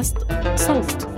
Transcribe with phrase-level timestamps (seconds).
[0.00, 0.16] بودكاست
[0.56, 1.08] صوت.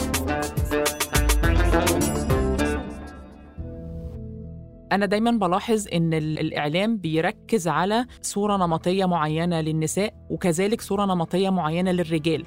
[4.92, 11.92] أنا دايما بلاحظ إن الإعلام بيركز على صورة نمطية معينة للنساء وكذلك صورة نمطية معينة
[11.92, 12.44] للرجال.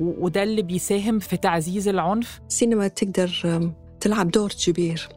[0.00, 2.40] وده اللي بيساهم في تعزيز العنف.
[2.48, 3.30] السينما تقدر
[4.00, 5.08] تلعب دور كبير.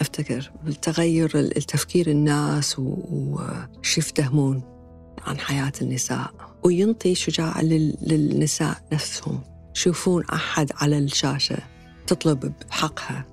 [0.00, 4.62] أفتكر بالتغير التفكير الناس وش يفتهمون
[5.26, 6.30] عن حياة النساء
[6.64, 9.55] وينطي شجاعة للنساء نفسهم.
[9.76, 11.56] يشوفون أحد على الشاشة
[12.06, 13.24] تطلب بحقها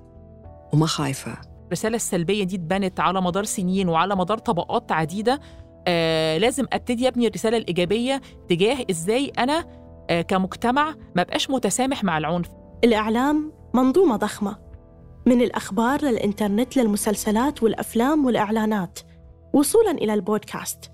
[0.72, 1.36] وما خايفة.
[1.66, 5.40] الرسالة السلبية دي اتبنت على مدار سنين وعلى مدار طبقات عديدة.
[5.88, 9.64] آه لازم أبتدي أبني الرسالة الإيجابية تجاه إزاي أنا
[10.10, 12.48] آه كمجتمع ما بقاش متسامح مع العنف.
[12.84, 14.58] الإعلام منظومة ضخمة
[15.26, 18.98] من الأخبار للإنترنت للمسلسلات والأفلام والإعلانات
[19.54, 20.90] وصولاً إلى البودكاست.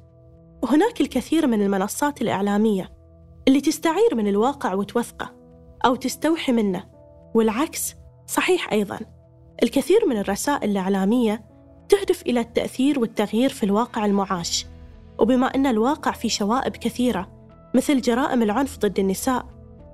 [0.62, 2.92] وهناك الكثير من المنصات الإعلامية
[3.48, 5.39] اللي تستعير من الواقع وتوثقه.
[5.84, 6.84] أو تستوحي منه.
[7.34, 7.94] والعكس
[8.26, 8.98] صحيح أيضاً.
[9.62, 11.44] الكثير من الرسائل الإعلامية
[11.88, 14.66] تهدف إلى التأثير والتغيير في الواقع المعاش.
[15.18, 17.28] وبما أن الواقع في شوائب كثيرة
[17.74, 19.46] مثل جرائم العنف ضد النساء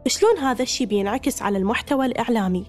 [0.07, 2.65] شلون هذا الشيء بينعكس على المحتوى الإعلامي؟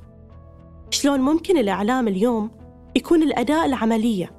[0.90, 2.52] شلون ممكن الإعلام اليوم
[2.96, 4.32] يكون الأداة العملية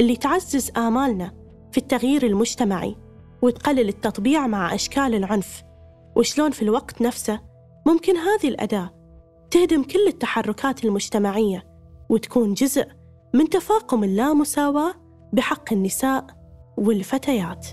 [0.00, 1.32] اللي تعزز آمالنا
[1.72, 2.96] في التغيير المجتمعي
[3.42, 5.62] وتقلل التطبيع مع أشكال العنف؟
[6.16, 7.40] وشلون في الوقت نفسه
[7.86, 8.90] ممكن هذه الأداة
[9.50, 11.66] تهدم كل التحركات المجتمعية
[12.08, 12.86] وتكون جزء
[13.34, 14.94] من تفاقم اللامساواة
[15.32, 16.26] بحق النساء
[16.76, 17.66] والفتيات.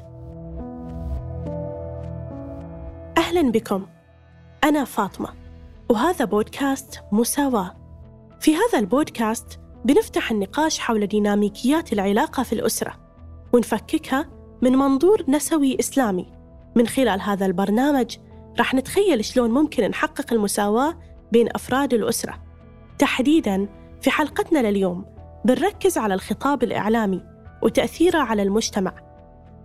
[3.17, 3.85] أهلا بكم،
[4.63, 5.29] أنا فاطمة،
[5.89, 7.75] وهذا بودكاست مساواة.
[8.39, 12.93] في هذا البودكاست بنفتح النقاش حول ديناميكيات العلاقة في الأسرة،
[13.53, 14.29] ونفككها
[14.61, 16.33] من منظور نسوي إسلامي.
[16.75, 18.17] من خلال هذا البرنامج
[18.57, 20.99] راح نتخيل شلون ممكن نحقق المساواة
[21.31, 22.43] بين أفراد الأسرة،
[22.99, 23.69] تحديداً
[24.01, 25.05] في حلقتنا لليوم
[25.45, 27.23] بنركز على الخطاب الإعلامي
[27.61, 28.93] وتأثيره على المجتمع.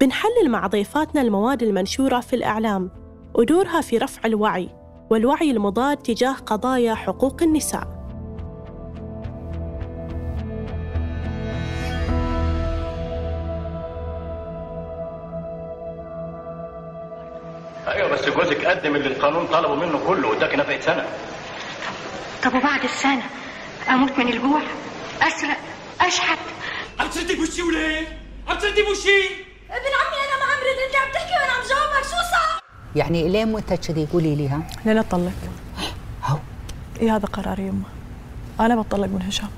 [0.01, 2.91] بنحلل مع ضيفاتنا المواد المنشورة في الإعلام
[3.35, 4.69] ودورها في رفع الوعي
[5.11, 7.98] والوعي المضاد تجاه قضايا حقوق النساء.
[17.99, 21.07] أيوه بس جوزك قدم اللي القانون طلبه منه كله واداك نفقة سنة.
[22.45, 23.23] طب وبعد السنة
[23.89, 24.61] أموت من الجوع؟
[25.23, 25.57] أسرق؟
[26.01, 26.39] أشحت؟
[27.01, 29.25] عم تردي بوشي وليه؟ عم تردي بوشي؟
[29.71, 32.61] ابن عمي أنا ما عم رد انت عم تحكي وأنا عم جاوبك شو صار؟
[32.97, 35.33] يعني ليه متى كذي؟ قولي لي ها؟ لين اطلق
[36.25, 36.39] هو.
[37.03, 37.85] اي هذا قراري يمه
[38.61, 39.49] أنا بطلق من هشام.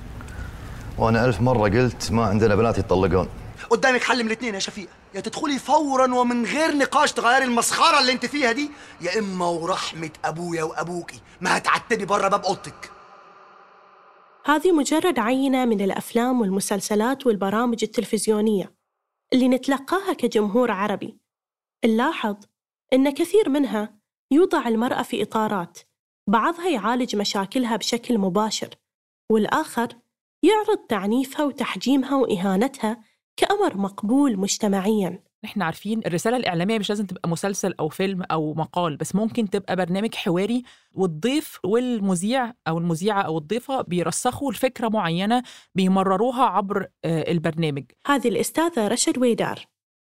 [0.98, 3.28] وأنا ألف مرة قلت ما عندنا بنات يطلقون
[3.70, 4.92] قدامك حل من الاثنين يا شفيقة.
[5.14, 8.70] يا تدخلي فورا ومن غير نقاش تغيري المسخرة اللي انت فيها دي
[9.00, 11.20] يا إما ورحمة أبويا وأبوكي.
[11.41, 12.91] ما هتعتبي بره باب أوضتك.
[14.44, 18.75] هذه مجرد عينة من الأفلام والمسلسلات والبرامج التلفزيونية
[19.32, 21.19] اللي نتلقاها كجمهور عربي.
[21.84, 22.36] نلاحظ
[22.92, 23.94] أن كثير منها
[24.30, 25.78] يوضع المرأة في إطارات
[26.28, 28.69] بعضها يعالج مشاكلها بشكل مباشر
[29.32, 29.88] والآخر
[30.42, 33.04] يعرض تعنيفها وتحجيمها وإهانتها
[33.36, 35.22] كأمر مقبول مجتمعياً.
[35.44, 39.76] إحنا عارفين الرسالة الإعلامية مش لازم تبقى مسلسل أو فيلم أو مقال بس ممكن تبقى
[39.76, 45.42] برنامج حواري والضيف والمذيع أو المذيعة أو الضيفة بيرسخوا الفكرة معينة
[45.74, 47.84] بيمرروها عبر البرنامج.
[48.06, 49.66] هذه الأستاذة رشد ويدار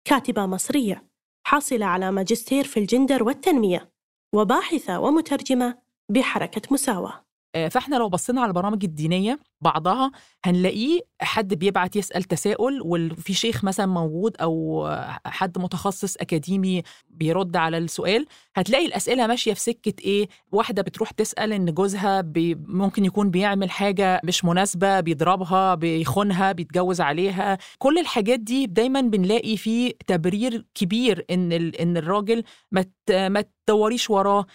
[0.05, 1.05] كاتبة مصرية
[1.43, 3.91] حاصلة على ماجستير في الجندر والتنمية
[4.33, 5.77] وباحثة ومترجمة
[6.09, 7.25] بحركة مساواة.
[7.69, 10.11] فإحنا لو بصينا على البرامج الدينية بعضها
[10.45, 14.87] هنلاقيه حد بيبعت يسأل تساؤل وفي شيخ مثلا موجود أو
[15.25, 18.25] حد متخصص أكاديمي بيرد على السؤال
[18.55, 23.71] هتلاقي الأسئلة ماشية في سكة إيه واحدة بتروح تسأل إن جوزها بي ممكن يكون بيعمل
[23.71, 27.57] حاجة مش مناسبة بيضربها بيخونها بيتجوز عليها.
[27.77, 34.45] كل الحاجات دي دايما بنلاقي فيه تبرير كبير إن إن الراجل ما ما تدوريش وراه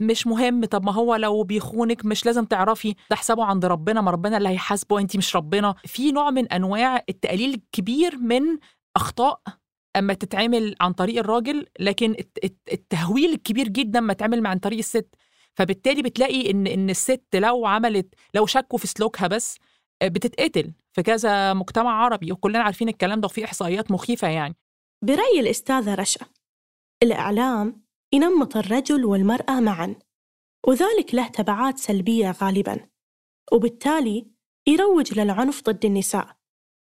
[0.00, 0.64] مش مهم.
[0.64, 4.54] طب ما هو لو بيخونك مش لازم تعرفي ده حسابه عند ربنا ما ربنا اللي
[4.54, 5.74] هيحاسبه انت مش ربنا.
[5.84, 8.42] في نوع من أنواع التقليل الكبير من
[8.96, 9.40] أخطاء
[9.96, 12.16] أما تتعمل عن طريق الراجل لكن
[12.72, 15.14] التهويل الكبير جدا ما تعمل عن طريق الست.
[15.54, 19.58] فبالتالي بتلاقي إن إن الست لو عملت لو شكوا في سلوكها بس
[20.04, 24.56] بتتقتل في كذا مجتمع عربي وكلنا عارفين الكلام ده وفي إحصائيات مخيفة يعني.
[25.04, 26.26] برأي الأستاذة رشا
[27.02, 27.82] الإعلام
[28.12, 29.94] ينمط الرجل والمرأة معا
[30.66, 32.88] وذلك له تبعات سلبية غالبا.
[33.52, 34.26] وبالتالي
[34.68, 36.28] يروج للعنف ضد النساء.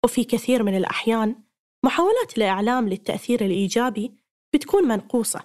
[0.04, 1.36] وفي كثير من الأحيان
[1.84, 4.12] محاولات الإعلام للتأثير الإيجابي
[4.54, 5.40] بتكون منقوصة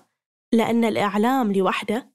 [0.54, 2.10] لأن الإعلام لوحده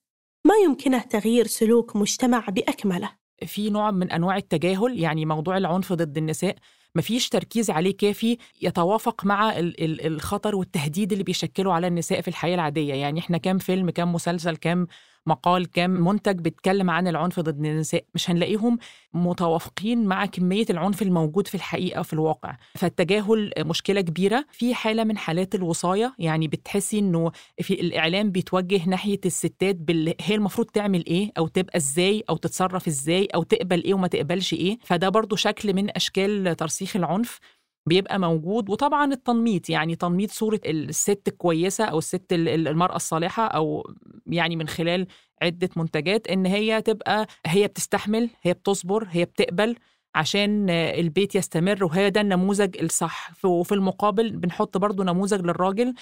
[0.47, 3.11] ما يمكنه تغيير سلوك مجتمع بأكمله.
[3.47, 6.57] في نوع من أنواع التجاهل يعني موضوع العنف ضد النساء
[6.95, 12.29] مفيش تركيز عليه كافي يتوافق مع ال- ال- الخطر والتهديد اللي بيشكله على النساء في
[12.29, 12.95] الحياة العادية.
[12.95, 14.87] يعني إحنا كام فيلم كام مسلسل كام
[15.29, 18.79] مقال كام منتج بيتكلم عن العنف ضد النساء مش هنلاقيهم
[19.15, 22.57] متوافقين مع كمية العنف الموجود في الحقيقة في الواقع.
[22.75, 24.45] فالتجاهل مشكلة كبيرة.
[24.53, 27.31] في حالة من حالات الوصاية يعني بتحسي إنه
[27.63, 30.15] في الإعلام بيتوجه ناحية الستات بال...
[30.21, 34.53] هي المفروض تعمل إيه؟ أو تبقى إزاي؟ أو تتصرف إزاي؟ أو تقبل إيه وما تقبلش
[34.53, 37.39] إيه؟ فده برضو شكل من أشكال ترسيخ العنف.
[37.89, 43.47] بيبقى موجود وطبعا التنميط يعني تنميط صورة الست الكويسة أو الست ال- ال- المرأة الصالحة
[43.47, 43.91] أو
[44.27, 45.07] يعني من خلال
[45.43, 49.77] عدة منتجات إن هي تبقى هي بتستحمل هي بتصبر هي بتقبل
[50.15, 53.31] عشان البيت يستمر وهي ده النموذج الصح.
[53.45, 55.95] وفي المقابل بنحط برضو نموذج للراجل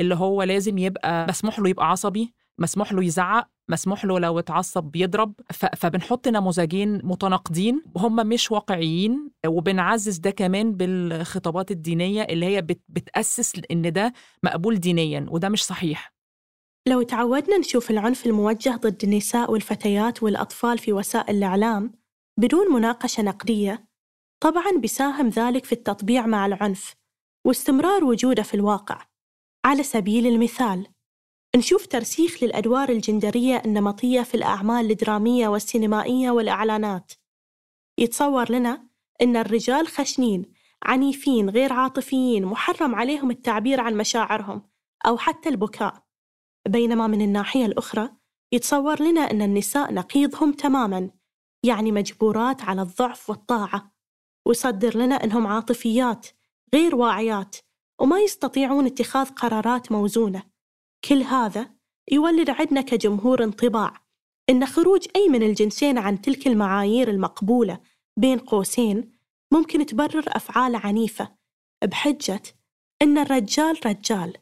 [0.00, 4.84] اللي هو لازم يبقى مسموح له يبقى عصبي مسموح له يزعق مسموح له لو اتعصب
[4.84, 5.34] بيضرب
[5.76, 13.52] فبنحط نموذجين متناقضين وهم مش واقعيين وبنعزز ده كمان بالخطابات الدينية اللي هي بت- بتأسس
[13.70, 14.12] إن ده
[14.42, 16.14] مقبول دينيا وده مش صحيح.
[16.88, 21.92] لو تعودنا نشوف العنف الموجه ضد النساء والفتيات والأطفال في وسائل الإعلام
[22.40, 23.88] بدون مناقشة نقدية
[24.42, 26.94] طبعا بيساهم ذلك في التطبيع مع العنف
[27.46, 29.06] واستمرار وجوده في الواقع.
[29.66, 30.86] على سبيل المثال
[31.56, 37.12] نشوف ترسيخ للأدوار الجندرية النمطية في الأعمال الدرامية والسينمائية والإعلانات.
[38.00, 38.88] يتصور لنا
[39.22, 40.52] أن الرجال خشنين
[40.82, 44.62] عنيفين غير عاطفيين محرم عليهم التعبير عن مشاعرهم
[45.06, 46.04] أو حتى البكاء.
[46.68, 48.10] بينما من الناحية الأخرى
[48.52, 51.10] يتصور لنا أن النساء نقيضهم تماما
[51.62, 53.94] يعني مجبورات على الضعف والطاعة.
[54.46, 56.26] ويصدر لنا أنهم عاطفيات
[56.74, 57.56] غير واعيات
[58.00, 60.42] وما يستطيعون اتخاذ قرارات موزونة.
[61.08, 61.70] كل هذا
[62.12, 64.04] يولد عندنا كجمهور انطباع
[64.50, 67.80] أن خروج أي من الجنسين عن تلك المعايير المقبولة
[68.16, 69.12] بين قوسين
[69.52, 71.34] ممكن تبرر أفعال عنيفة
[71.84, 72.42] بحجة
[73.02, 74.32] أن الرجال رجال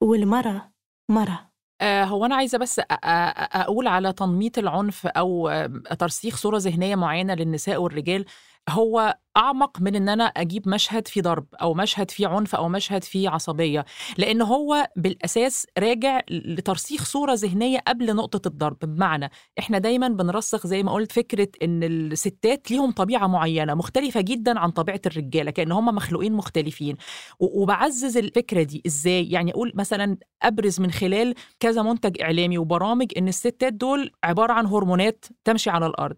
[0.00, 0.72] والمرأة
[1.10, 1.50] مرأة.
[1.80, 5.50] آه، هو أنا عايزة بس أقول على تنميط العنف أو
[5.98, 8.24] ترسيخ صورة ذهنية معينة للنساء والرجال.
[8.68, 13.04] هو أعمق من إن أنا أجيب مشهد فيه ضرب أو مشهد فيه عنف أو مشهد
[13.04, 13.84] فيه عصبية
[14.18, 18.78] لأن هو بالأساس راجع لترسيخ صورة ذهنية قبل نقطة الضرب.
[18.82, 24.58] بمعنى إحنا دايما بنرسخ زي ما قلت فكرة إن الستات ليهم طبيعة معينة مختلفة جدا
[24.58, 26.96] عن طبيعة الرجالة كأن هم مخلوقين مختلفين.
[27.40, 33.28] وبعزز الفكرة دي إزاي؟ يعني أقول مثلا أبرز من خلال كذا منتج إعلامي وبرامج إن
[33.28, 36.16] الستات دول عبارة عن هرمونات تمشي على الأرض.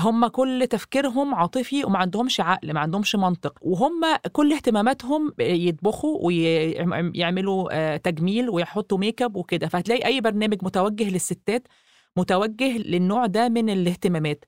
[0.00, 3.58] هم كل تفكيرهم عاطفي وما عندهمش عقل ما عندهمش منطق.
[3.62, 4.00] وهم
[4.32, 9.68] كل اهتماماتهم يطبخوا ويعملوا تجميل ويحطوا make up وكده.
[9.68, 11.68] فهتلاقي أي برنامج متوجه للستات
[12.16, 14.44] متوجه للنوع ده من الاهتمامات.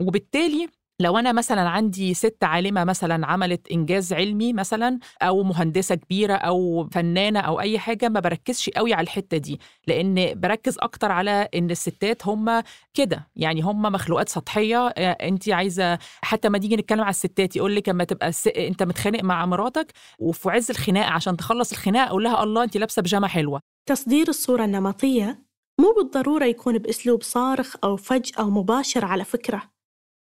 [0.00, 0.68] وبالتالي
[1.00, 6.88] لو أنا مثلا عندي ست عالمة مثلا عملت إنجاز علمي مثلا أو مهندسة كبيرة أو
[6.92, 11.70] فنانة أو أي حاجة ما بركزش قوي على الحتة دي لأن بركز أكتر على إن
[11.70, 12.62] الستات هم
[12.94, 17.88] كده يعني هم مخلوقات سطحية انت عايزة حتى ما نيجي نتكلم على الستات يقول لك
[17.88, 18.30] أما تبقى.
[18.56, 23.02] أنت متخانق مع مراتك وفي عز الخناقة عشان تخلص الخناقة أقول لها الله انت لابسة
[23.02, 25.44] بيجامة حلوة تصدير الصورة النمطية
[25.80, 29.73] مو بالضرورة يكون بأسلوب صارخ أو فج أو مباشر على فكرة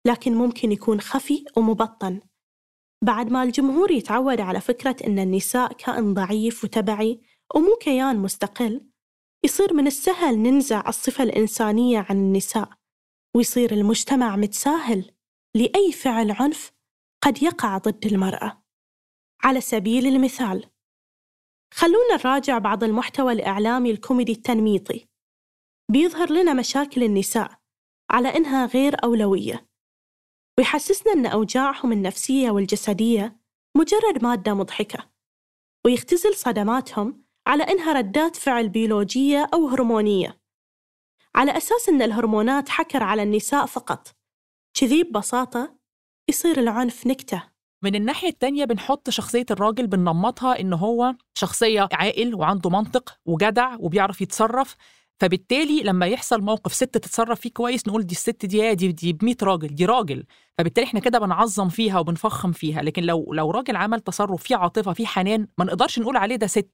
[0.06, 2.20] لكن ممكن يكون خفي ومبطن.
[3.04, 7.20] بعد ما الجمهور يتعود على فكرة أن النساء كائن ضعيف وتبعي
[7.54, 8.90] ومو كيان مستقل
[9.44, 12.70] يصير من السهل ننزع الصفة الإنسانية عن النساء
[13.36, 15.10] ويصير المجتمع متساهل
[15.56, 16.72] لأي فعل عنف
[17.24, 18.62] قد يقع ضد المرأة.
[19.42, 20.70] على سبيل المثال
[21.74, 25.08] خلونا نراجع بعض المحتوى الإعلامي الكوميدي التنميطي.
[25.92, 27.58] بيظهر لنا مشاكل النساء
[28.10, 29.69] على إنها غير أولوية.
[30.58, 33.40] ويحسسنا أن أوجاعهم النفسية والجسدية
[33.76, 35.10] مجرد مادة مضحكة
[35.86, 40.40] ويختزل صدماتهم على إنها ردات فعل بيولوجية أو هرمونية.
[41.34, 44.08] على أساس أن الهرمونات حكر على النساء فقط
[44.74, 45.76] كذي ببساطة
[46.28, 47.42] يصير العنف نكتة.
[47.82, 54.20] من الناحية التانية بنحط شخصية الراجل بننمطها إن هو شخصية عاقل وعنده منطق وجدع وبيعرف
[54.20, 54.76] يتصرف.
[55.20, 59.24] فبالتالي لما يحصل موقف ست تتصرف فيه كويس نقول دي الست دي دي دي ب
[59.24, 60.24] 100 راجل دي راجل.
[60.58, 62.82] فبالتالي إحنا كده بنعظم فيها وبنفخم فيها.
[62.82, 66.46] لكن لو لو راجل عمل تصرف فيه عاطفة فيه حنان ما نقدرش نقول عليه ده
[66.46, 66.70] ست.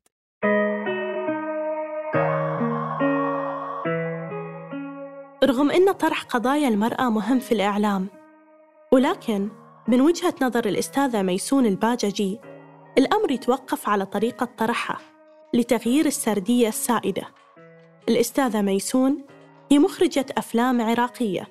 [5.45, 8.07] رغم أن طرح قضايا المرأة مهم في الإعلام.
[8.93, 9.49] ولكن
[9.89, 12.39] من وجهة نظر الأستاذة ميسون الباججي
[12.99, 14.99] الأمر يتوقف على طريقة طرحها
[15.55, 17.46] لتغيير السردية السائدة.
[18.09, 19.19] الأستاذة ميسون
[19.73, 21.49] هي مخرجة أفلام عراقية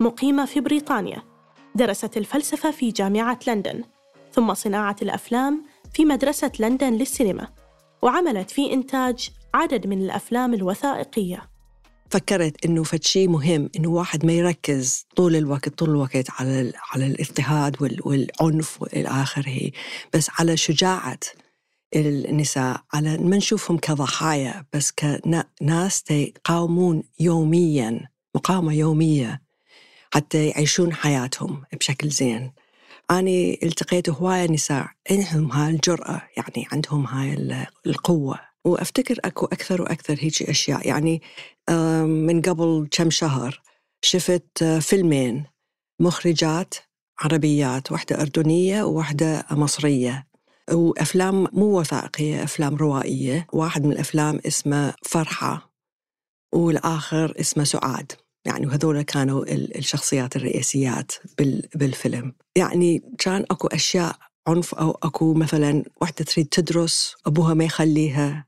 [0.00, 1.22] مقيمة في بريطانيا
[1.74, 3.84] درست الفلسفة في جامعة لندن
[4.32, 7.48] ثم صناعة الأفلام في مدرسة لندن للسينما
[8.02, 11.42] وعملت في إنتاج عدد من الأفلام الوثائقية.
[12.10, 17.06] فكرت إنه فد شيء مهم إنه واحد ما يركز طول الوقت طول الوقت على على
[17.06, 19.70] الاضطهاد وال- والعنف والى اخره
[20.14, 21.18] بس على شجاعة
[21.94, 29.42] النساء على ما نشوفهم كضحايا بس كناس يقاومون يوميا مقاومة يومية
[30.14, 32.52] حتى يعيشون حياتهم بشكل زين.
[33.10, 33.30] أنا
[33.62, 38.40] التقيت هواية نساء عندهم هاي الجرأة يعني عندهم هاي ال- القوة.
[38.64, 40.88] وأفتكر أكو أكثر وأكثر هيك أشياء.
[40.88, 41.22] يعني
[42.06, 43.62] من قبل كم شهر
[44.02, 45.44] شفت آه، فيلمين
[46.00, 46.74] مخرجات
[47.20, 50.25] عربيات واحدة أردنية وواحدة مصرية.
[50.72, 53.46] وأفلام مو وثائقية أفلام روائية.
[53.52, 55.72] واحد من الأفلام اسمه فرحة
[56.54, 58.12] والآخر اسمه سعاد.
[58.44, 62.32] يعني وهذول كانوا ال- الشخصيات الرئيسيات بال- بالفيلم.
[62.56, 64.16] يعني كان أكو أشياء
[64.48, 68.46] عنف أو أكو مثلا واحدة تريد تدرس أبوها ما يخليها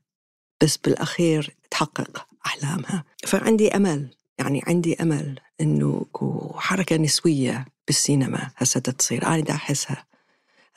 [0.63, 3.03] بس بالأخير تحقق أحلامها.
[3.27, 4.07] فعندي أمل
[4.39, 10.05] يعني عندي أمل أكو حركة نسوية بالسينما هسه تصير أنا دا أحسها.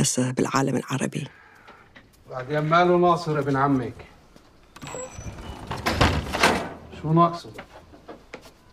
[0.02, 1.28] هسه بالعالم العربي.
[2.30, 3.94] بعدين ماله ناصر ابن عمك.
[7.02, 7.50] شو ناقصه؟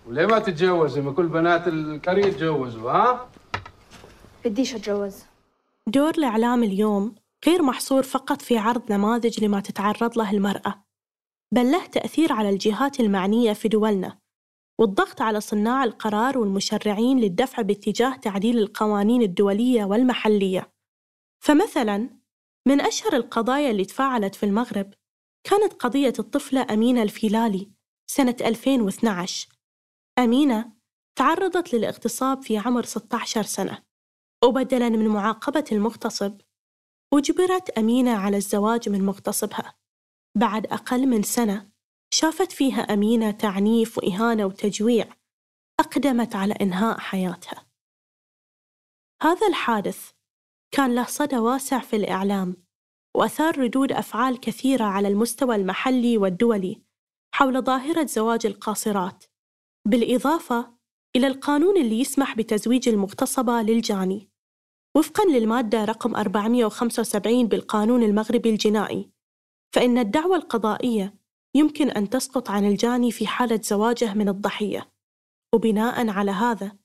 [0.08, 3.30] وليه ما تتجوزي؟ ما كل بنات القرية يتجوزوا ها؟
[4.46, 5.16] بديش أتجوز؟
[5.88, 7.16] دور الإعلام اليوم
[7.48, 10.84] غير محصور فقط في عرض نماذج لما تتعرض له المرأة
[11.52, 14.18] بل له تأثير على الجهات المعنية في دولنا
[14.80, 20.79] والضغط على صناع القرار والمشرعين للدفع باتجاه تعديل القوانين الدولية والمحلية.
[21.40, 22.20] فمثلا
[22.68, 24.94] من أشهر القضايا اللي تفاعلت في المغرب
[25.44, 27.72] كانت قضية الطفلة أمينة الفيلالي
[28.12, 29.50] سنة 2012
[30.20, 30.80] أمينة
[31.16, 33.84] تعرضت للاغتصاب في عمر 16 سنة.
[34.46, 36.42] وبدلا من معاقبة المغتصب
[37.14, 39.76] أجبرت أمينة على الزواج من مغتصبها.
[40.38, 41.72] بعد أقل من سنة
[42.14, 45.16] شافت فيها أمينة تعنيف وإهانة وتجويع
[45.80, 47.66] أقدمت على إنهاء حياتها.
[49.24, 50.12] هذا الحادث
[50.72, 52.56] كان له صدى واسع في الإعلام
[53.18, 56.82] وأثار ردود أفعال كثيرة على المستوى المحلي والدولي
[57.36, 59.24] حول ظاهرة زواج القاصرات
[59.88, 60.74] بالإضافة
[61.16, 64.30] إلى القانون اللي يسمح بتزويج المغتصبة للجاني
[64.98, 69.10] وفقا للمادة رقم 475 بالقانون المغربي الجنائي
[69.76, 71.16] فإن الدعوى القضائية
[71.56, 74.92] يمكن أن تسقط عن الجاني في حالة زواجه من الضحية
[75.54, 76.78] وبناء على هذا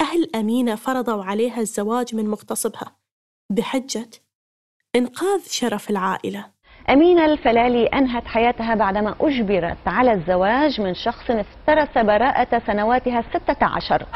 [0.00, 2.99] أهل أمينة فرضوا عليها الزواج من مغتصبها.
[3.50, 4.10] بحجة
[4.96, 6.52] إنقاذ شرف العائلة.
[6.88, 14.06] أمينة الفلالي أنهت حياتها بعدما أجبرت على الزواج من شخص افترس براءة سنواتها الستة عشر.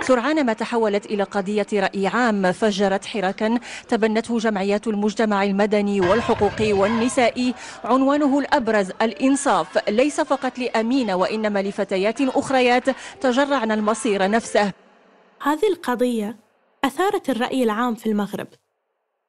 [0.00, 7.54] سرعان ما تحولت إلى قضية رأي عام فجرت حراكا تبنته جمعيات المجتمع المدني والحقوقي والنسائي
[7.84, 9.88] عنوانه الأبرز الإنصاف.
[9.88, 12.90] ليس فقط لأمينة وإنما لفتيات أخريات.
[13.20, 14.72] تجرعن المصير نفسه.
[15.42, 16.43] هذه القضية
[16.84, 18.48] أثارت الرأي العام في المغرب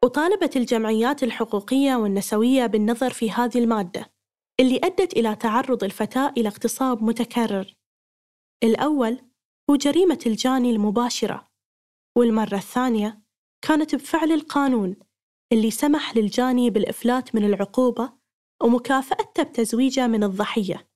[0.03, 4.13] وطالبت الجمعيات الحقوقية والنسوية بالنظر في هذه المادة
[4.59, 7.75] اللي أدت إلى تعرض الفتاة إلى اغتصاب متكرر.
[8.63, 9.19] الأول
[9.69, 11.47] هو جريمة الجاني المباشرة
[12.17, 13.21] والمرة الثانية
[13.61, 14.95] كانت بفعل القانون
[15.53, 18.13] اللي سمح للجاني بالإفلات من العقوبة
[18.63, 20.87] ومكافأته بتزويجه من الضحية.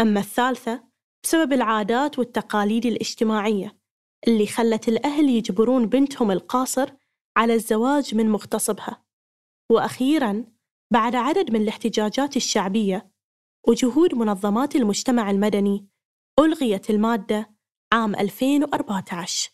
[0.00, 0.84] أما الثالثة
[1.24, 3.77] بسبب العادات والتقاليد الاجتماعية.
[4.28, 6.90] اللي خلت الأهل يجبرون بنتهم القاصر
[7.36, 9.04] على الزواج من مغتصبها.
[9.70, 10.44] وأخيراً
[10.92, 13.10] بعد عدد من الاحتجاجات الشعبية
[13.68, 15.88] وجهود منظمات المجتمع المدني
[16.40, 17.54] ألغيت المادة
[17.92, 19.50] عام 2014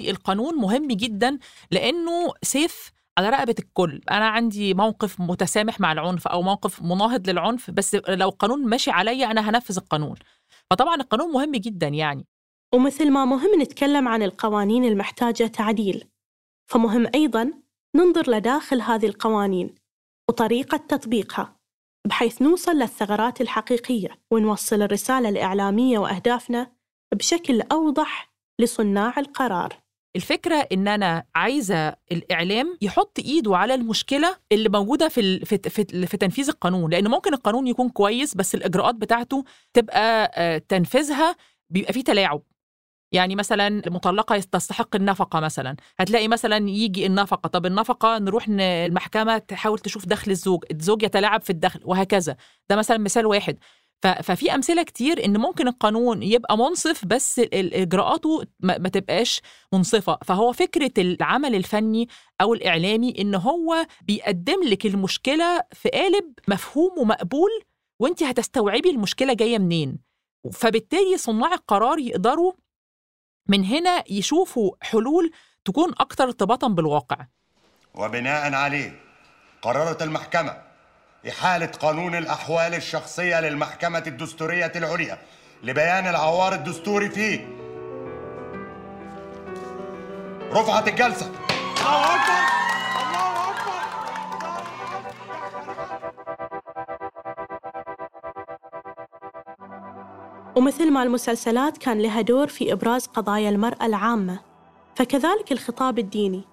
[0.00, 1.38] القانون مهم جدا
[1.70, 4.00] لأنه سيف على رقبة الكل.
[4.10, 9.30] أنا عندي موقف متسامح مع العنف أو موقف مناهض للعنف بس لو القانون ماشي عليا
[9.30, 10.16] أنا هنفذ القانون.
[10.70, 12.26] فطبعا القانون مهم جدا يعني.
[12.74, 16.04] ومثل ما مهم نتكلم عن القوانين المحتاجة تعديل
[16.70, 17.52] فمهم أيضا
[17.96, 19.74] ننظر لداخل هذه القوانين
[20.28, 21.56] وطريقة تطبيقها
[22.06, 26.72] بحيث نوصل للثغرات الحقيقية ونوصل الرسالة الإعلامية وأهدافنا
[27.14, 29.76] بشكل أوضح لصناع القرار.
[30.16, 36.16] الفكرة إن أنا عايزة الإعلام يحط إيده على المشكلة اللي موجودة في في في, في
[36.16, 41.36] تنفيذ القانون لأن ممكن القانون يكون كويس بس الإجراءات بتاعته تبقى آه، تنفيذها
[41.70, 42.42] بيبقى فيه تلاعب.
[43.12, 45.76] يعني مثلا المطلقة تستحق النفقة مثلا.
[45.98, 51.50] هتلاقي مثلا يجي النفقة طب النفقة نروح المحكمة تحاول تشوف دخل الزوج الزوج يتلاعب في
[51.50, 52.36] الدخل وهكذا.
[52.70, 53.58] ده مثلا مثال واحد.
[54.22, 59.40] ففي أمثلة كتير إن ممكن القانون يبقى منصف بس إجراءاته ما تبقاش
[59.72, 60.18] منصفة.
[60.24, 62.08] فهو فكرة العمل الفني
[62.40, 67.50] أو الإعلامي إن هو بيقدم لك المشكلة في قالب مفهوم ومقبول
[68.00, 69.98] وانت هتستوعبي المشكلة جاية منين.
[70.52, 72.52] فبالتالي صناع القرار يقدروا
[73.50, 75.32] من هنا يشوفوا حلول
[75.64, 77.16] تكون أكثر ارتباطا بالواقع.
[77.94, 79.00] وبناء عليه
[79.62, 80.56] قررت المحكمة
[81.28, 85.18] إحالة قانون الأحوال الشخصية للمحكمة الدستورية العليا
[85.62, 87.48] لبيان العوار الدستوري فيه.
[90.52, 91.32] رفعت الجلسة.
[100.56, 104.40] ومثل ما المسلسلات كان لها دور في إبراز قضايا المرأة العامة
[104.94, 106.44] فكذلك الخطاب الديني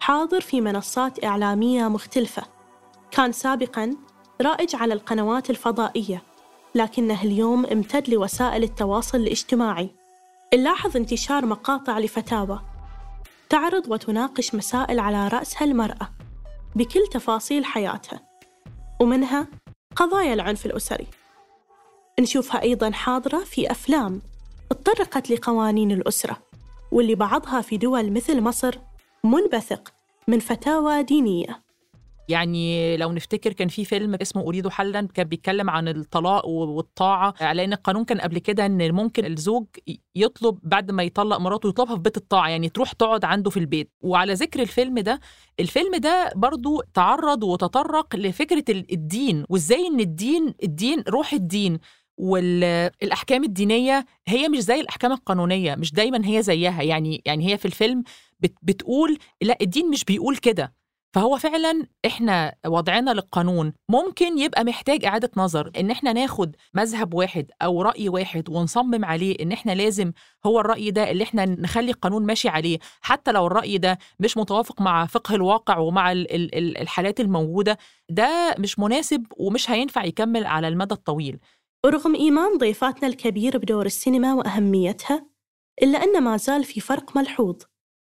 [0.00, 2.42] حاضر في منصات إعلامية مختلفة.
[3.10, 3.96] كان سابقاً
[4.40, 6.22] رائج على القنوات الفضائية
[6.74, 9.90] لكنه اليوم امتد لوسائل التواصل الاجتماعي.
[10.54, 12.60] نلاحظ انتشار مقاطع لفتاوى
[13.48, 16.10] تعرض وتناقش مسائل على رأسها المرأة
[16.76, 18.20] بكل تفاصيل حياتها
[19.00, 19.46] ومنها
[19.96, 21.06] قضايا العنف الأسري.
[22.20, 24.22] نشوفها أيضا حاضرة في أفلام
[24.70, 26.36] اتطرقت لقوانين الأسرة
[26.92, 28.78] واللي بعضها في دول مثل مصر
[29.24, 29.92] منبثق
[30.28, 31.62] من فتاوى دينية.
[32.28, 37.52] يعني لو نفتكر كان في فيلم اسمه أريد حلا كان بيتكلم عن الطلاق والطاعة.
[37.52, 39.66] لأن القانون كان قبل كده إن ممكن الزوج
[40.14, 43.90] يطلب بعد ما يطلق مراته يطلبها في بيت الطاعة يعني تروح تقعد عنده في البيت.
[44.00, 45.20] وعلى ذكر الفيلم ده
[45.60, 51.78] الفيلم ده برضو تعرض وتطرق لفكرة الدين وإزاي إن الدين الدين روح الدين
[52.16, 56.82] والأحكام الدينية هي مش زي الأحكام القانونية مش دايما هي زيها.
[56.82, 58.02] يعني يعني هي في الفيلم
[58.40, 60.74] بت بتقول لأ الدين مش بيقول كده.
[61.14, 65.70] فهو فعلا إحنا وضعنا للقانون ممكن يبقى محتاج إعادة نظر.
[65.80, 70.12] إن إحنا ناخد مذهب واحد أو رأي واحد ونصمم عليه إن إحنا لازم
[70.46, 72.78] هو الرأي ده اللي إحنا نخلي القانون ماشي عليه.
[73.00, 78.54] حتى لو الرأي ده مش متوافق مع فقه الواقع ومع ال ال الحالات الموجودة ده
[78.58, 81.38] مش مناسب ومش هينفع يكمل على المدى الطويل.
[81.86, 85.26] ورغم إيمان ضيفاتنا الكبير بدور السينما وأهميتها
[85.82, 87.56] إلا أن ما زال في فرق ملحوظ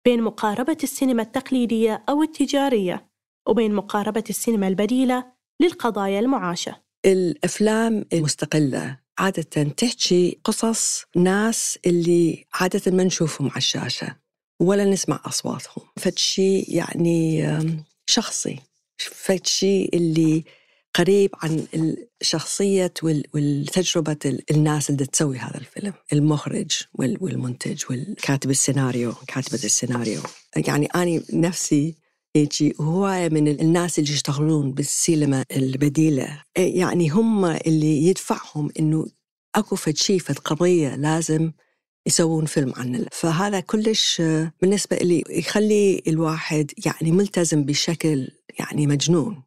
[0.06, 3.10] بين مقاربة السينما التقليدية أو التجارية
[3.48, 5.26] وبين مقاربة السينما البديلة
[5.62, 6.82] للقضايا المعاشة.
[7.06, 14.16] الأفلام المستقلة عادة تحكي قصص ناس اللي عادة ما نشوفهم على الشاشة
[14.60, 15.86] ولا نسمع أصواتهم.
[15.98, 17.48] فشي يعني
[18.06, 18.60] شخصي
[18.98, 20.44] فشي اللي
[20.96, 21.66] قريب عن
[22.22, 25.94] الشخصية والتجربة الناس اللي تسوي هذا الفيلم.
[26.14, 30.22] المخرج والمنتج والكاتب السيناريو كاتبة السيناريو.
[30.56, 31.96] يعني أنا نفسي
[32.36, 36.42] يجي هواية من الناس اللي يشتغلون بالسينما البديلة.
[36.58, 39.06] يعني هم اللي يدفعهم إنه
[39.56, 41.52] أكو شيء فد قضية لازم
[42.08, 44.22] يسوون فيلم عنه فهذا كلش
[44.62, 48.28] بالنسبة لي يخلي الواحد يعني ملتزم بشكل
[48.60, 49.45] يعني مجنون.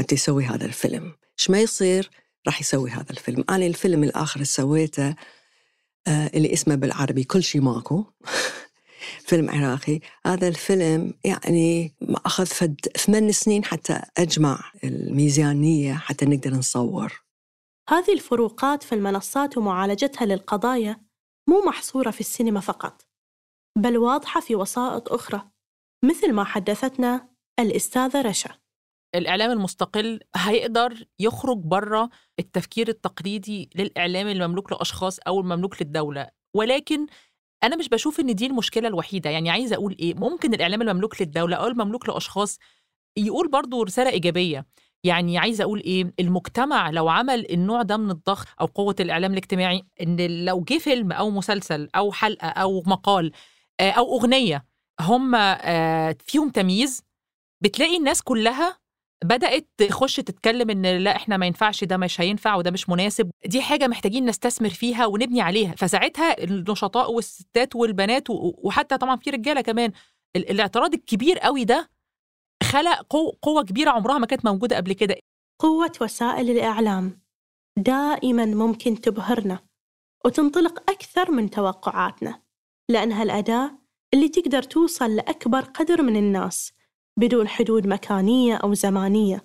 [0.00, 1.16] حتى يسوي هذا الفيلم.
[1.38, 2.10] إيش ما يصير
[2.46, 3.44] راح يسوي هذا الفيلم.
[3.50, 5.14] أنا الفيلم الآخر اللي سويته
[6.06, 8.04] آه اللي اسمه بالعربي كل شيء ماكو.
[9.26, 10.00] فيلم عراقي.
[10.26, 11.94] هذا الفيلم يعني
[12.26, 17.24] أخذ فد ثمان سنين حتى أجمع الميزانية حتى نقدر نصور.
[17.88, 21.00] هذه الفروقات في المنصات ومعالجتها للقضايا
[21.48, 23.06] مو محصورة في السينما فقط
[23.78, 25.50] بل واضحة في وسائط أخرى.
[26.04, 27.28] مثل ما حدثتنا
[27.58, 28.63] الأستاذة رشا.
[29.14, 36.28] الإعلام المستقل هيقدر يخرج بره التفكير التقليدي للإعلام المملوك لأشخاص أو المملوك للدولة.
[36.54, 37.06] ولكن
[37.64, 39.30] أنا مش بشوف إن دي المشكلة الوحيدة.
[39.30, 42.58] يعني عايزة أقول إيه؟ ممكن الإعلام المملوك للدولة أو المملوك لأشخاص
[43.16, 44.66] يقول برضو رسالة إيجابية.
[45.04, 49.82] يعني عايزة أقول إيه؟ المجتمع لو عمل النوع ده من الضغط أو قوة الإعلام الاجتماعي
[50.00, 53.32] إن لو جه فيلم أو مسلسل أو حلقة أو مقال
[53.80, 54.64] أو أغنية
[55.00, 55.32] هم
[56.26, 57.02] فيهم تمييز
[57.60, 58.78] بتلاقي الناس كلها
[59.24, 63.30] بدأت تخش تتكلم إن لا إحنا ما ينفعش ده مش هينفع وده مش مناسب.
[63.46, 65.74] دي حاجة محتاجين نستثمر فيها ونبني عليها.
[65.76, 69.92] فساعتها النشطاء والستات والبنات وحتى طبعا في رجالة كمان
[70.36, 71.90] الاعتراض الكبير قوي ده
[72.62, 73.06] خلق
[73.42, 75.16] قوة كبيرة عمرها ما كانت موجودة قبل كده.
[75.62, 77.20] قوة وسائل الإعلام
[77.78, 79.58] دائما ممكن تبهرنا
[80.24, 82.42] وتنطلق أكثر من توقعاتنا
[82.90, 83.78] لأنها الأداة
[84.14, 86.72] اللي تقدر توصل لأكبر قدر من الناس
[87.16, 89.44] بدون حدود مكانية أو زمانية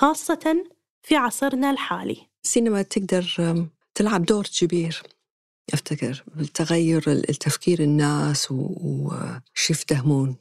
[0.00, 0.64] خاصة
[1.02, 2.26] في عصرنا الحالي.
[2.44, 5.02] السينما تقدر تلعب دور كبير.
[5.72, 10.36] أفتكر تغير التفكير الناس وش يفتهمون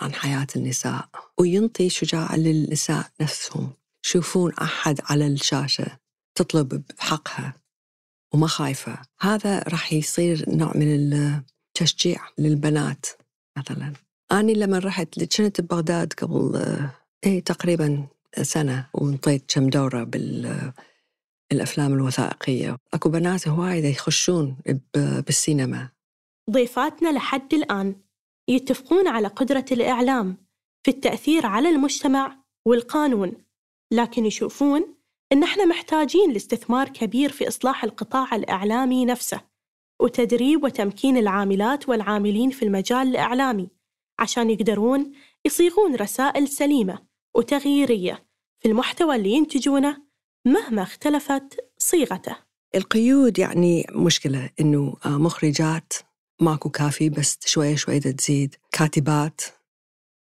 [0.00, 1.08] عن حياة النساء.
[1.38, 3.72] وينطي شجاعة للنساء نفسهم.
[4.04, 5.98] يشوفون أحد على الشاشة
[6.34, 7.54] تطلب بحقها
[8.34, 8.98] وما خايفة.
[9.20, 13.06] هذا راح يصير نوع من التشجيع للبنات
[13.58, 13.92] مثلا.
[14.32, 16.62] أنا لما رحت كنت ببغداد قبل
[17.26, 18.06] إيه تقريبا
[18.42, 20.04] سنة وانطيت كم دورة
[21.50, 22.76] بالأفلام الوثائقية.
[22.94, 24.56] أكو بنات هواية يخشون
[24.94, 25.88] بالسينما.
[26.50, 27.96] ضيفاتنا لحد الآن
[28.48, 30.36] يتفقون على قدرة الإعلام
[30.84, 33.32] في التأثير على المجتمع والقانون
[33.92, 34.94] لكن يشوفون
[35.32, 39.40] إن إحنا محتاجين لاستثمار كبير في إصلاح القطاع الإعلامي نفسه
[40.02, 43.68] وتدريب وتمكين العاملات والعاملين في المجال الإعلامي.
[44.18, 45.12] عشان يقدرون
[45.44, 46.98] يصيغون رسائل سليمة
[47.36, 48.26] وتغييرية
[48.60, 50.02] في المحتوى اللي ينتجونه
[50.46, 52.36] مهما اختلفت صيغته.
[52.74, 55.92] القيود يعني مشكلة إنه مخرجات
[56.40, 58.54] ماكو كافي بس شوية شوية تزيد.
[58.72, 59.40] كاتبات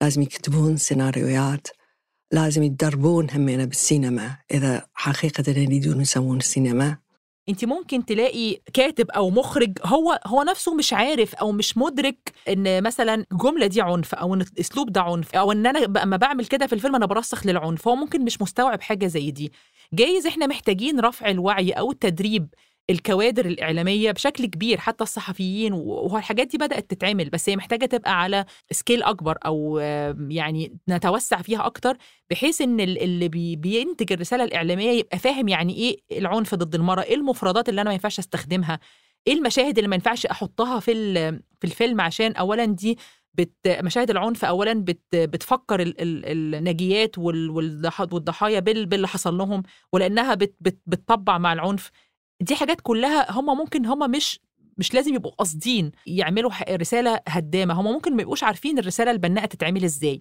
[0.03, 1.69] لازم يكتبون سيناريوهات
[2.33, 4.37] لازم يتدربون همينة بالسينما.
[4.51, 6.99] إذا حقيقة يريدون يسوون السينما
[7.49, 12.83] انت ممكن تلاقي كاتب أو مخرج هو هو نفسه مش عارف أو مش مدرك ان
[12.83, 16.67] مثلا الجمله دي عنف أو ان الاسلوب ده عنف أو ان أنا لما بعمل كده
[16.67, 17.89] في الفيلم أنا برسخ للعنف.
[17.89, 19.53] هو ممكن مش مستوعب حاجة زي دي.
[19.93, 22.49] جايز إحنا محتاجين رفع الوعي أو التدريب
[22.91, 28.45] الكوادر الإعلامية بشكل كبير حتى الصحفيين والحاجات دي بدأت تتعمل بس هي محتاجة تبقى على
[28.71, 29.79] سكيل أكبر أو
[30.29, 31.97] يعني نتوسع فيها أكتر
[32.31, 37.69] بحيث إن اللي بينتج الرسالة الإعلامية يبقى فاهم يعني إيه العنف ضد المرأة إيه المفردات
[37.69, 38.81] اللي أنا ما ينفعش أستخدمها
[39.27, 40.93] إيه المشاهد اللي ما ينفعش أحطها في
[41.61, 42.99] في الفيلم عشان أولا دي
[43.35, 50.55] بت مشاهد العنف اولا بت بتفكر ال ال الناجيات والضحايا باللي حصل لهم ولأنها بت
[50.61, 51.91] بت بتطبع مع العنف.
[52.41, 54.41] دي حاجات كلها هم ممكن هم مش
[54.79, 57.75] مش لازم يبقوا قاصدين يعملوا رسالة هدامة.
[57.75, 60.21] هم ممكن ما يبقوش عارفين الرسالة البناءة تتعمل إزاي.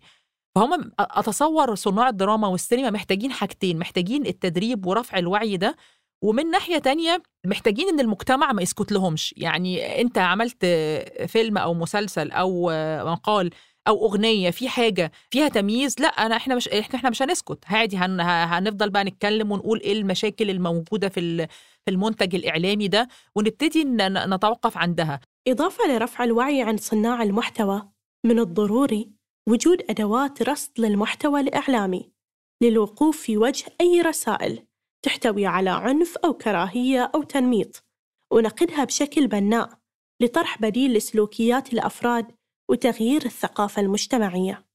[0.55, 5.75] فهم أتصور صناع الدراما والسينما محتاجين حاجتين محتاجين التدريب ورفع الوعي ده
[6.21, 9.33] ومن ناحية تانية محتاجين إن المجتمع ما يسكت لهمش.
[9.37, 10.65] يعني أنت عملت
[11.27, 12.69] فيلم أو مسلسل أو
[13.11, 13.49] مقال
[13.87, 17.59] أو أغنية في حاجة فيها تمييز لأ أنا إحنا مش إحنا مش هنسكت.
[17.67, 21.47] عادي هن هنفضل بقى نتكلم ونقول إيه المشاكل الموجودة في
[21.85, 25.19] في المنتج الإعلامي ده ونبتدي نتوقف عندها.
[25.47, 27.89] إضافة لرفع الوعي عند صناع المحتوى
[28.25, 29.09] من الضروري
[29.49, 32.11] وجود أدوات رصد للمحتوى الإعلامي
[32.63, 34.65] للوقوف في وجه أي رسائل
[35.05, 37.83] تحتوي على عنف أو كراهية أو تنميط.
[38.33, 39.69] ونقدها بشكل بناء
[40.21, 42.31] لطرح بديل لسلوكيات الأفراد
[42.69, 44.65] وتغيير الثقافة المجتمعية.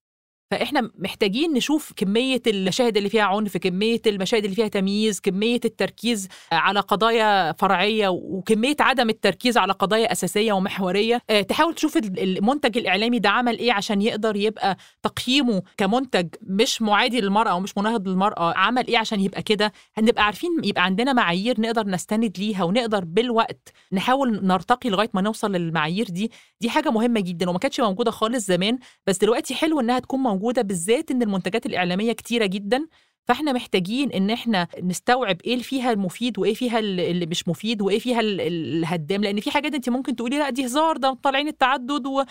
[0.50, 6.28] فإحنا محتاجين نشوف كمية المشاهد اللي فيها عنف كمية المشاهد اللي فيها تمييز كمية التركيز
[6.52, 11.22] على قضايا فرعية وكمية عدم التركيز على قضايا أساسية ومحورية.
[11.48, 17.54] تحاول تشوف المنتج الإعلامي ده عمل إيه عشان يقدر يبقى تقييمه كمنتج مش معادي للمرأة
[17.54, 19.72] ومش مناهض للمرأة عمل إيه عشان يبقى كده.
[19.96, 25.52] هنبقى عارفين يبقى عندنا معايير نقدر نستند ليها ونقدر بالوقت نحاول نرتقي لغاية ما نوصل
[25.52, 26.30] للمعايير دي.
[26.60, 30.39] دي حاجة مهمة جدا وما كانتش موجودة خالص زمان بس دلوقتي حلو إنها تكون موجودة
[30.40, 32.86] موجودة بالذات إن المنتجات الإعلامية كتيرة جدا.
[33.28, 37.98] فإحنا محتاجين إن إحنا نستوعب إيه اللي فيها المفيد وإيه فيها اللي مش مفيد وإيه
[37.98, 39.22] فيها الهدام.
[39.22, 42.22] لأن في حاجات أنت ممكن تقولي لأ دي هزار ده طالعين التعدد و...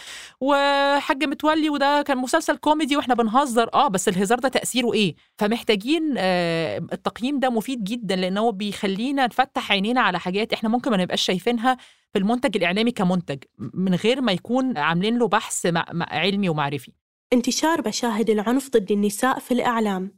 [0.41, 3.69] وحاج متولي وده كان مسلسل كوميدي وإحنا بنهزر.
[3.73, 9.25] آه بس الهزار ده تأثيره إيه؟ فمحتاجين آه التقييم ده مفيد جدا لأن هو بيخلينا
[9.27, 11.77] نفتح عينينا على حاجات إحنا ممكن ما نبقاش شايفينها
[12.13, 15.67] في المنتج الإعلامي كمنتج من غير ما يكون عاملين له بحث
[16.11, 16.91] علمي ومعرفي.
[17.33, 20.15] انتشار مشاهد العنف ضد النساء في الإعلام.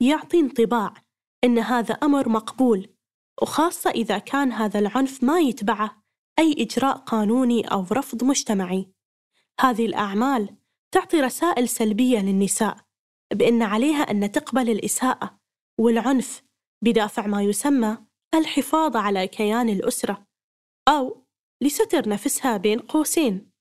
[0.00, 0.94] يعطي انطباع
[1.44, 2.88] أن هذا أمر مقبول
[3.42, 6.02] وخاصة إذا كان هذا العنف ما يتبعه
[6.38, 8.92] أي إجراء قانوني أو رفض مجتمعي.
[9.60, 10.56] هذه الأعمال
[10.94, 12.76] تعطي رسائل سلبية للنساء
[13.32, 15.40] بأن عليها أن تقبل الإساءة
[15.80, 16.42] والعنف
[16.84, 17.98] بدافع ما يسمى
[18.34, 20.26] الحفاظ على كيان الأسرة
[20.88, 21.26] أو
[21.62, 23.52] لستر نفسها بين قوسين.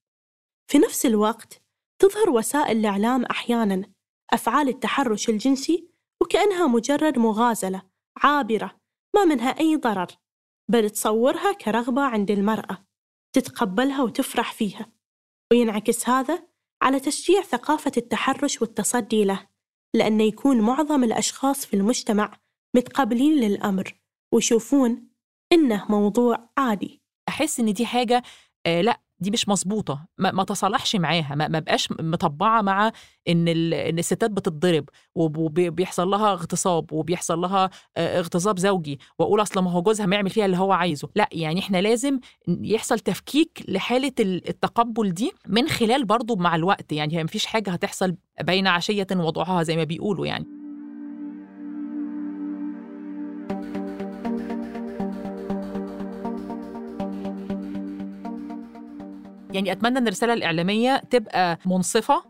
[0.68, 1.61] في نفس الوقت
[2.02, 3.84] تظهر وسائل الإعلام أحياناً
[4.34, 5.88] أفعال التحرش الجنسي
[6.22, 7.82] وكأنها مجرد مغازلة
[8.18, 8.80] عابرة
[9.16, 10.08] ما منها أي ضرر
[10.72, 12.86] بل تصورها كرغبة عند المرأة
[13.36, 14.92] تتقبلها وتفرح فيها.
[15.52, 16.48] وينعكس هذا
[16.82, 19.48] على تشجيع ثقافة التحرش والتصدي له
[19.96, 22.38] لأن يكون معظم الأشخاص في المجتمع
[22.76, 23.94] متقبلين للأمر
[24.34, 25.08] ويشوفون
[25.54, 27.02] إنه موضوع عادي.
[27.28, 28.24] أحس إن دي حاجة
[28.66, 32.92] آه لأ دي مش مظبوطة ما, ما تصالحش معاها ما, ما بقاش مطبعة مع
[33.28, 33.48] إن.
[33.48, 40.06] إن الستات بتتضرب وبيحصل لها اغتصاب وبيحصل لها اغتصاب زوجي وأقول أصل ما هو جوزها
[40.06, 45.32] ما يعمل فيها اللي هو عايزه لأ يعني إحنا لازم يحصل تفكيك لحالة التقبل دي
[45.48, 49.84] من خلال برضو مع الوقت يعني هي مفيش حاجة هتحصل بين عشية وضعها زي ما
[49.84, 50.61] بيقولوا يعني
[59.54, 62.24] يعني أتمنى إن الرسالة الإعلامية تبقى منصفة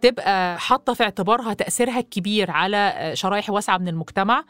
[0.00, 4.44] تبقى حاطة في اعتبارها تأثيرها الكبير على شرائح واسعة من المجتمع.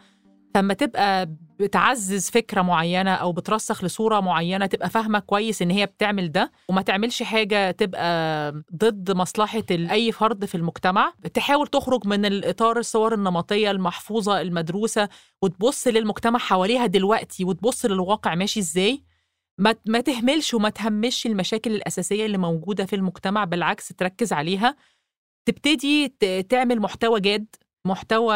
[0.55, 1.29] فما تبقى
[1.61, 6.83] بتعزز فكرة معينة أو بترسخ لصورة معينة تبقى فاهمة كويس إن هي بتعمل ده وما
[6.83, 13.71] تعملش حاجة تبقى ضد مصلحة أي فرد في المجتمع تحاول تخرج من الإطار الصور النمطية
[13.71, 15.09] المحفوظة المدروسة
[15.43, 19.03] وتبص للمجتمع حواليها دلوقتي وتبص للواقع ماشي إزاي.
[19.59, 24.77] ما ما تهملش وما تهمش المشاكل الأساسية اللي موجودة في المجتمع بالعكس تركز عليها.
[25.49, 26.09] تبتدي
[26.49, 27.47] تعمل محتوى جاد
[27.87, 28.35] محتوى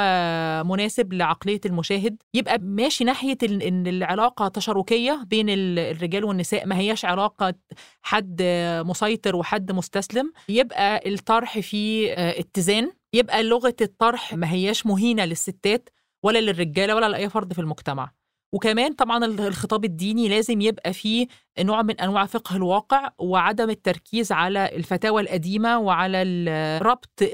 [0.65, 2.17] مناسب لعقلية المشاهد.
[2.35, 5.47] يبقى ماشي ناحية إن العلاقة تشاركية بين
[5.79, 6.67] الرجال والنساء.
[6.67, 7.55] ما هياش علاقة
[8.03, 8.43] حد
[8.87, 10.33] مسيطر وحد مستسلم.
[10.49, 12.93] يبقى الطرح فيه اتزان.
[13.13, 15.89] يبقى لغة الطرح ما هياش مهينة للستات
[16.23, 18.11] ولا للرجالة ولا لأي فرد في المجتمع.
[18.53, 21.27] وكمان طبعا الخطاب الديني لازم يبقى فيه
[21.59, 27.25] نوع من أنواع فقه الواقع وعدم التركيز على الفتاوى القديمة وعلى ربط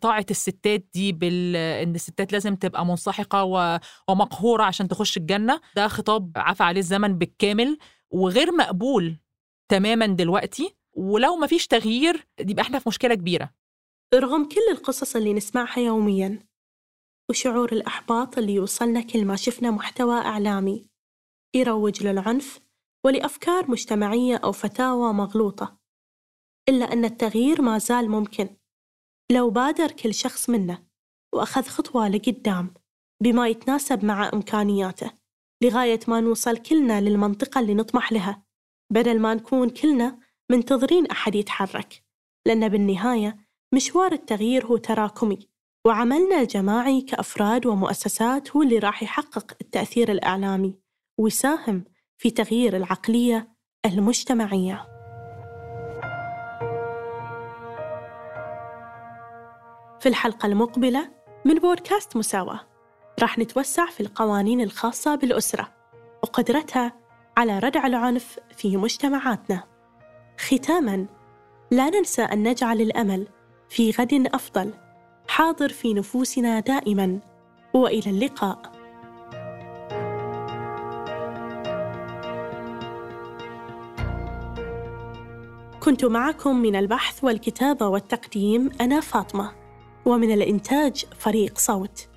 [0.00, 3.44] طاعة الستات دي بال إن الستات لازم تبقى منسحقة
[4.08, 5.60] ومقهورة عشان تخش الجنة.
[5.76, 7.78] ده خطاب عفى عليه الزمن بالكامل
[8.10, 9.16] وغير مقبول
[9.68, 10.76] تماما دلوقتي.
[10.92, 13.50] ولو ما فيش تغيير يبقى إحنا في مشكلة كبيرة.
[14.14, 16.49] رغم كل القصص اللي نسمعها يوميا.
[17.30, 20.86] وشعور الإحباط اللي يوصلنا كل ما شفنا محتوى إعلامي.
[21.54, 22.60] يروج للعنف
[23.06, 25.78] ولأفكار مجتمعية أو فتاوى مغلوطة.
[26.68, 28.56] إلا أن التغيير ما زال ممكن.
[29.32, 30.86] لو بادر كل شخص منا
[31.34, 32.74] وأخذ خطوة لقدام
[33.22, 35.10] بما يتناسب مع إمكانياته
[35.62, 38.44] لغاية ما نوصل كلنا للمنطقة اللي نطمح لها
[38.92, 42.04] بدل ما نكون كلنا منتظرين أحد يتحرك.
[42.46, 45.49] لأن بالنهاية مشوار التغيير هو تراكمي.
[45.86, 50.78] وعملنا الجماعي كأفراد ومؤسسات هو اللي راح يحقق التأثير الإعلامي
[51.18, 51.84] ويساهم
[52.18, 53.48] في تغيير العقلية
[53.86, 54.86] المجتمعية.
[60.00, 61.10] في الحلقة المقبلة
[61.44, 62.60] من بودكاست مساواة
[63.20, 65.72] راح نتوسع في القوانين الخاصة بالأسرة
[66.22, 66.92] وقدرتها
[67.36, 69.64] على ردع العنف في مجتمعاتنا.
[70.38, 71.06] ختاماً
[71.70, 73.28] لا ننسى أن نجعل الأمل
[73.68, 74.74] في غد أفضل
[75.30, 77.20] حاضر في نفوسنا دائما.
[77.74, 78.72] وإلى اللقاء.
[85.80, 89.52] كنت معكم من البحث والكتابة والتقديم أنا فاطمة
[90.06, 92.08] ومن الإنتاج فريق صوت.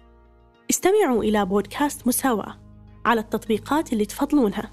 [0.70, 2.60] استمعوا إلى بودكاست مساواة
[3.06, 4.72] على التطبيقات اللي تفضلونها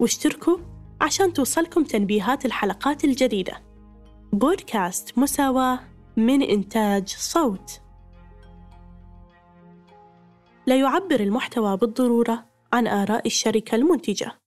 [0.00, 0.58] واشتركوا
[1.00, 3.62] عشان توصلكم تنبيهات الحلقات الجديدة.
[4.32, 5.89] بودكاست مساواة
[6.26, 7.80] من إنتاج صوت.
[10.66, 14.39] لا يعبر المحتوى بالضرورة عن آراء الشركة المنتجة.